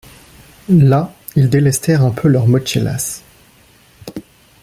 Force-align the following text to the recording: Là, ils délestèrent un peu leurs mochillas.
Là, 0.67 1.13
ils 1.35 1.47
délestèrent 1.47 2.03
un 2.03 2.09
peu 2.09 2.27
leurs 2.27 2.47
mochillas. 2.47 3.21